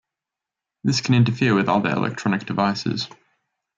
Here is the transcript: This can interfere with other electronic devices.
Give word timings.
This 0.83 0.99
can 0.99 1.13
interfere 1.13 1.53
with 1.53 1.69
other 1.69 1.91
electronic 1.91 2.47
devices. 2.47 3.07